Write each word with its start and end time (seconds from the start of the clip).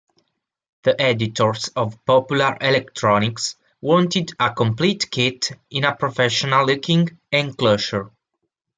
The 0.81 0.99
editors 0.99 1.67
of 1.75 2.03
"Popular 2.05 2.57
Electronics" 2.59 3.55
wanted 3.81 4.31
a 4.39 4.51
complete 4.51 5.11
kit 5.11 5.51
in 5.69 5.83
a 5.83 5.93
professional-looking 5.93 7.19
enclosure. 7.31 8.09